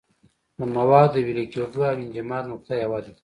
د 0.57 0.59
موادو 0.75 1.13
د 1.13 1.15
ویلې 1.25 1.45
کېدو 1.51 1.79
او 1.89 1.97
انجماد 2.03 2.43
نقطه 2.51 2.73
یوه 2.83 2.99
ده. 3.05 3.11